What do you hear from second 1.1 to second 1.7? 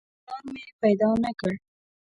نه کړ.